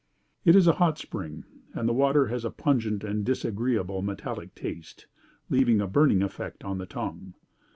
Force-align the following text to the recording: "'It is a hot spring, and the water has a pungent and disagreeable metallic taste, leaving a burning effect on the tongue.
"'It 0.45 0.55
is 0.55 0.65
a 0.65 0.71
hot 0.81 0.97
spring, 0.97 1.43
and 1.75 1.87
the 1.87 1.93
water 1.93 2.25
has 2.25 2.43
a 2.43 2.49
pungent 2.49 3.03
and 3.03 3.23
disagreeable 3.23 4.01
metallic 4.01 4.55
taste, 4.55 5.05
leaving 5.47 5.79
a 5.79 5.85
burning 5.85 6.23
effect 6.23 6.63
on 6.63 6.79
the 6.79 6.87
tongue. 6.87 7.35